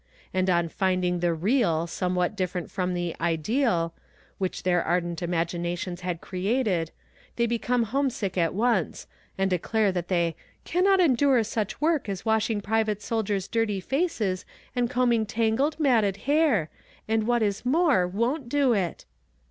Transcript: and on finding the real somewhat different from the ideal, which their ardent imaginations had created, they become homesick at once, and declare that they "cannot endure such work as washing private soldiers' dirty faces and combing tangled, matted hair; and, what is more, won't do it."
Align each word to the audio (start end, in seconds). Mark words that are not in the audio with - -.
and 0.33 0.49
on 0.49 0.67
finding 0.67 1.19
the 1.19 1.31
real 1.31 1.85
somewhat 1.85 2.35
different 2.35 2.71
from 2.71 2.95
the 2.95 3.15
ideal, 3.21 3.93
which 4.39 4.63
their 4.63 4.83
ardent 4.83 5.21
imaginations 5.21 6.01
had 6.01 6.21
created, 6.21 6.89
they 7.35 7.45
become 7.45 7.83
homesick 7.83 8.35
at 8.35 8.55
once, 8.55 9.05
and 9.37 9.51
declare 9.51 9.91
that 9.91 10.07
they 10.07 10.35
"cannot 10.65 10.99
endure 10.99 11.43
such 11.43 11.79
work 11.79 12.09
as 12.09 12.25
washing 12.25 12.61
private 12.61 12.99
soldiers' 12.99 13.47
dirty 13.47 13.79
faces 13.79 14.43
and 14.75 14.89
combing 14.89 15.23
tangled, 15.23 15.79
matted 15.79 16.17
hair; 16.25 16.71
and, 17.07 17.27
what 17.27 17.43
is 17.43 17.63
more, 17.63 18.07
won't 18.07 18.49
do 18.49 18.73
it." 18.73 19.05